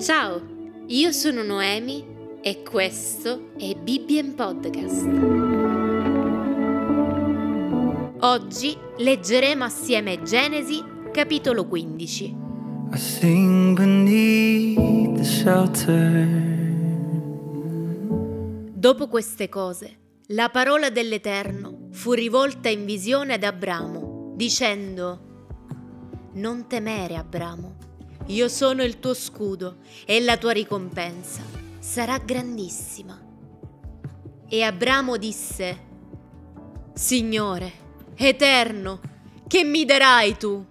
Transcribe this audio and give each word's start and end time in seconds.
Ciao, 0.00 0.42
io 0.88 1.12
sono 1.12 1.44
Noemi 1.44 2.04
e 2.42 2.64
questo 2.64 3.52
è 3.56 3.72
Bibbien 3.76 4.34
Podcast. 4.34 5.06
Oggi 8.22 8.76
leggeremo 8.96 9.62
assieme 9.62 10.20
Genesi 10.22 10.82
capitolo 11.12 11.68
15. 11.68 12.24
I 12.92 12.98
sing 12.98 13.76
beneath 13.76 15.16
the 15.16 15.22
shelter. 15.22 16.26
Dopo 18.74 19.06
queste 19.06 19.48
cose, 19.48 19.98
la 20.30 20.48
parola 20.48 20.90
dell'Eterno 20.90 21.90
fu 21.92 22.12
rivolta 22.14 22.68
in 22.68 22.84
visione 22.84 23.34
ad 23.34 23.44
Abramo, 23.44 24.32
dicendo, 24.34 25.28
Non 26.32 26.66
temere, 26.66 27.14
Abramo, 27.14 27.76
io 28.30 28.48
sono 28.48 28.84
il 28.84 29.00
tuo 29.00 29.12
scudo 29.12 29.78
e 30.06 30.20
la 30.20 30.36
tua 30.36 30.52
ricompensa 30.52 31.42
sarà 31.80 32.18
grandissima. 32.18 33.20
E 34.48 34.62
Abramo 34.62 35.16
disse, 35.16 35.88
Signore, 36.94 37.72
Eterno, 38.14 39.00
che 39.48 39.64
mi 39.64 39.84
darai 39.84 40.36
tu? 40.36 40.64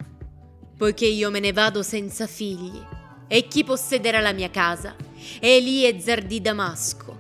Poiché 0.78 1.06
io 1.06 1.30
me 1.30 1.42
ne 1.42 1.52
vado 1.52 1.84
senza 1.84 2.28
figli, 2.28 2.82
e 3.28 3.48
chi 3.48 3.66
possederà 3.66 4.22
la 4.22 4.32
mia 4.32 4.50
casa? 4.50 4.96
Eliezer 5.42 6.24
di 6.24 6.40
Damasco. 6.40 7.18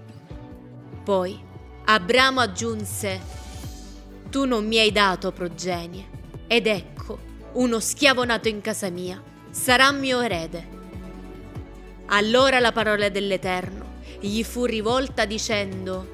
Poi 1.03 1.38
Abramo 1.85 2.39
aggiunse, 2.39 3.38
Tu 4.30 4.45
non 4.45 4.66
mi 4.66 4.77
hai 4.77 4.91
dato 4.94 5.33
progenie, 5.33 6.08
ed 6.47 6.67
ecco, 6.67 7.19
uno 7.53 7.80
schiavo 7.80 8.23
nato 8.23 8.47
in 8.47 8.61
casa 8.61 8.89
mia 8.89 9.21
sarà 9.49 9.91
mio 9.91 10.21
erede. 10.21 10.77
Allora 12.08 12.59
la 12.59 12.71
parola 12.71 13.09
dell'Eterno 13.09 13.97
gli 14.19 14.44
fu 14.44 14.66
rivolta 14.66 15.25
dicendo, 15.25 16.08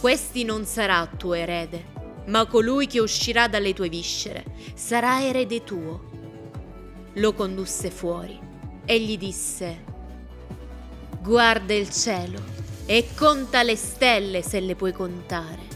Questi 0.00 0.44
non 0.44 0.64
sarà 0.64 1.08
tuo 1.16 1.34
erede, 1.34 1.86
ma 2.26 2.46
colui 2.46 2.86
che 2.86 3.00
uscirà 3.00 3.48
dalle 3.48 3.74
tue 3.74 3.88
viscere 3.88 4.44
sarà 4.74 5.22
erede 5.22 5.64
tuo. 5.64 6.08
Lo 7.14 7.32
condusse 7.34 7.90
fuori 7.90 8.38
e 8.84 9.00
gli 9.00 9.18
disse, 9.18 9.84
Guarda 11.20 11.74
il 11.74 11.90
cielo 11.90 12.40
e 12.86 13.08
conta 13.14 13.62
le 13.62 13.76
stelle 13.76 14.42
se 14.42 14.60
le 14.60 14.74
puoi 14.74 14.92
contare. 14.92 15.68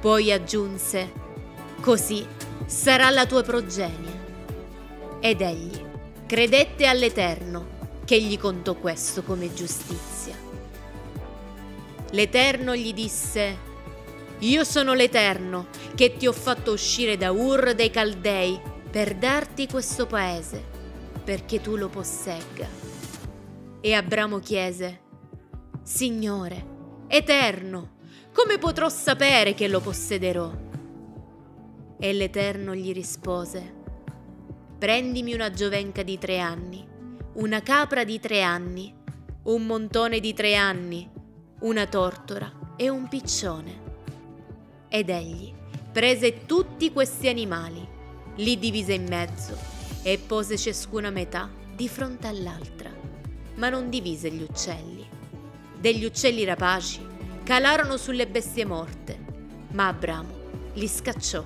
Poi 0.00 0.32
aggiunse, 0.32 1.12
così 1.80 2.26
sarà 2.64 3.10
la 3.10 3.26
tua 3.26 3.42
progenie. 3.42 4.15
Ed 5.26 5.40
egli 5.40 5.84
credette 6.24 6.86
all'Eterno 6.86 8.02
che 8.04 8.22
gli 8.22 8.38
contò 8.38 8.74
questo 8.74 9.24
come 9.24 9.52
giustizia. 9.52 10.36
L'Eterno 12.12 12.76
gli 12.76 12.94
disse, 12.94 13.58
Io 14.38 14.62
sono 14.62 14.94
l'Eterno 14.94 15.66
che 15.96 16.16
ti 16.16 16.28
ho 16.28 16.32
fatto 16.32 16.70
uscire 16.70 17.16
da 17.16 17.32
Ur 17.32 17.74
dei 17.74 17.90
Caldei 17.90 18.60
per 18.88 19.16
darti 19.16 19.66
questo 19.66 20.06
paese, 20.06 20.62
perché 21.24 21.60
tu 21.60 21.74
lo 21.74 21.88
possegga. 21.88 22.68
E 23.80 23.94
Abramo 23.94 24.38
chiese, 24.38 25.00
Signore, 25.82 26.66
eterno, 27.08 27.96
come 28.32 28.58
potrò 28.58 28.88
sapere 28.88 29.54
che 29.54 29.66
lo 29.66 29.80
possederò? 29.80 30.52
E 31.98 32.12
l'Eterno 32.12 32.76
gli 32.76 32.92
rispose, 32.92 33.85
Prendimi 34.78 35.32
una 35.34 35.50
giovenca 35.50 36.02
di 36.02 36.18
tre 36.18 36.38
anni, 36.38 36.86
una 37.34 37.62
capra 37.62 38.04
di 38.04 38.20
tre 38.20 38.42
anni, 38.42 38.94
un 39.44 39.66
montone 39.66 40.20
di 40.20 40.34
tre 40.34 40.54
anni, 40.54 41.08
una 41.60 41.86
tortora 41.86 42.74
e 42.76 42.88
un 42.88 43.08
piccione. 43.08 43.84
Ed 44.88 45.08
egli 45.08 45.52
prese 45.92 46.46
tutti 46.46 46.92
questi 46.92 47.28
animali, 47.28 47.86
li 48.36 48.58
divise 48.58 48.92
in 48.92 49.06
mezzo 49.08 49.56
e 50.02 50.18
pose 50.18 50.58
ciascuna 50.58 51.10
metà 51.10 51.50
di 51.74 51.88
fronte 51.88 52.26
all'altra, 52.26 52.90
ma 53.54 53.68
non 53.68 53.88
divise 53.88 54.30
gli 54.30 54.42
uccelli 54.42 55.14
degli 55.86 56.04
uccelli 56.04 56.44
rapaci 56.44 57.06
calarono 57.44 57.96
sulle 57.96 58.26
bestie 58.26 58.64
morte, 58.64 59.18
ma 59.72 59.88
Abramo 59.88 60.34
li 60.74 60.88
scacciò. 60.88 61.44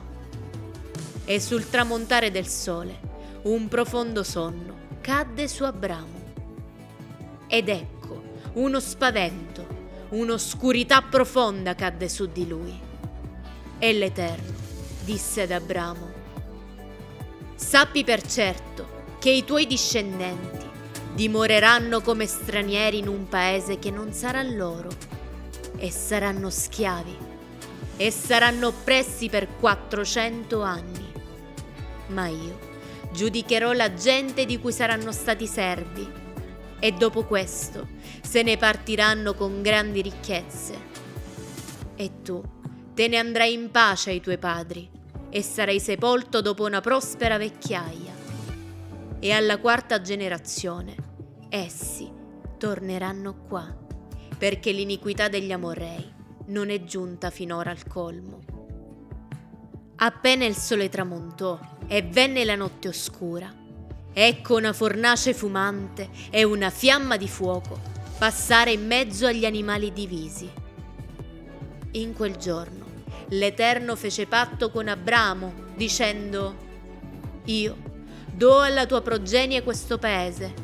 E 1.25 1.41
sul 1.41 1.69
tramontare 1.69 2.31
del 2.31 2.47
sole 2.47 3.10
un 3.43 3.69
profondo 3.69 4.23
sonno 4.23 4.89
cadde 5.01 5.49
su 5.49 5.65
Abramo. 5.65 6.29
Ed 7.47 7.69
ecco 7.69 8.23
uno 8.55 8.81
spavento, 8.81 9.67
un'oscurità 10.11 11.01
profonda 11.03 11.75
cadde 11.75 12.09
su 12.11 12.27
di 12.27 12.47
lui. 12.47 12.79
E 13.79 13.93
l'Eterno 13.95 14.53
disse 15.05 15.43
ad 15.43 15.53
Abramo, 15.53 16.19
Sappi 17.55 18.05
per 18.05 18.23
certo 18.27 18.99
che 19.19 19.31
i 19.31 19.45
tuoi 19.45 19.67
discendenti 19.67 20.69
dimoreranno 21.15 22.03
come 22.03 22.27
stranieri 22.27 22.99
in 22.99 23.09
un 23.09 23.27
paese 23.27 23.79
che 23.79 23.91
non 23.91 24.13
sarà 24.13 24.43
loro 24.43 24.91
e 25.77 25.91
saranno 25.91 26.51
schiavi 26.51 27.17
e 27.97 28.11
saranno 28.11 28.69
oppressi 28.69 29.29
per 29.29 29.57
400 29.59 30.63
anni. 30.63 31.13
Ma 32.09 32.27
io 32.29 32.70
giudicherò 33.13 33.73
la 33.73 33.93
gente 33.95 34.47
di 34.47 34.59
cui 34.59 34.73
saranno 34.73 35.13
stati 35.13 35.47
servi 35.47 36.09
e 36.79 36.93
dopo 36.93 37.25
questo 37.25 37.89
se 38.23 38.43
ne 38.43 38.57
partiranno 38.57 39.35
con 39.35 39.63
grandi 39.63 40.03
ricchezze. 40.03 40.89
E 41.97 42.23
tu 42.23 42.43
te 42.95 43.09
ne 43.09 43.19
andrai 43.19 43.53
in 43.53 43.71
pace 43.71 44.11
ai 44.11 44.21
tuoi 44.21 44.39
padri 44.39 44.89
e 45.29 45.43
sarai 45.43 45.79
sepolto 45.79 46.41
dopo 46.41 46.65
una 46.65 46.81
prospera 46.81 47.37
vecchiaia 47.39 48.15
e 49.21 49.33
alla 49.33 49.59
quarta 49.59 50.01
generazione 50.01 50.97
essi 51.51 52.11
torneranno 52.57 53.43
qua, 53.47 53.67
perché 54.39 54.73
l'iniquità 54.73 55.29
degli 55.29 55.53
Amorrei 55.53 56.13
non 56.47 56.71
è 56.71 56.85
giunta 56.85 57.31
finora 57.31 57.71
al 57.71 57.87
colmo. 57.87 58.50
Appena 60.03 60.47
il 60.47 60.57
sole 60.57 60.89
tramontò 60.89 61.61
e 61.87 62.01
venne 62.01 62.47
la 62.47 62.55
notte 62.55 62.89
oscura, 62.89 63.53
ecco 64.11 64.57
una 64.57 64.73
fornace 64.73 65.35
fumante 65.35 66.09
e 66.31 66.43
una 66.43 66.71
fiamma 66.71 67.19
di 67.19 67.29
fuoco 67.29 67.79
passare 68.17 68.73
in 68.73 68.87
mezzo 68.87 69.27
agli 69.27 69.45
animali 69.45 69.93
divisi. 69.93 70.51
In 71.93 72.15
quel 72.15 72.37
giorno 72.37 72.87
l'Eterno 73.29 73.95
fece 73.95 74.25
patto 74.25 74.71
con 74.71 74.89
Abramo, 74.89 75.53
dicendo, 75.77 76.57
Io 77.45 77.77
Do 78.33 78.61
alla 78.61 78.87
tua 78.87 79.03
progenie 79.03 79.63
questo 79.63 79.99
paese, 79.99 80.55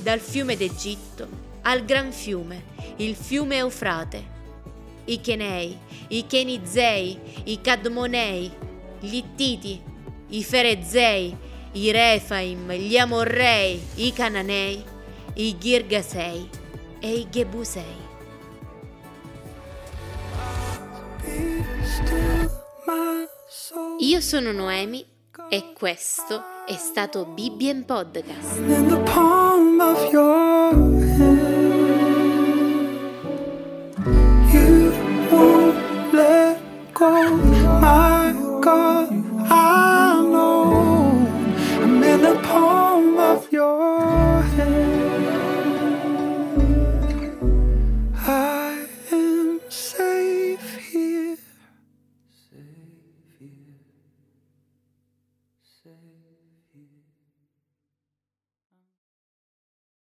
dal 0.00 0.18
fiume 0.18 0.56
d'Egitto 0.56 1.28
al 1.62 1.84
gran 1.84 2.10
fiume, 2.10 2.64
il 2.96 3.14
fiume 3.14 3.56
Eufrate. 3.56 4.36
I 5.04 5.20
Chenei, 5.20 5.76
i 6.08 6.26
Kenizei, 6.26 7.18
i 7.44 7.60
Cadmonei, 7.60 8.50
gli 9.00 9.16
Ittiti, 9.16 9.80
i 10.28 10.42
Ferezei, 10.42 11.36
i 11.72 11.90
Refaim, 11.90 12.70
gli 12.72 12.96
Amorrei, 12.96 13.80
i 13.96 14.12
Cananei, 14.12 14.82
i 15.34 15.56
Girgasei 15.58 16.48
e 17.00 17.12
i 17.12 17.28
Gebusei. 17.30 18.06
Io 24.00 24.20
sono 24.20 24.52
Noemi 24.52 25.04
e 25.48 25.72
questo 25.72 26.42
è 26.66 26.74
stato 26.74 27.24
Bibbien 27.24 27.84
Podcast. 27.84 28.60
upon 42.38 42.77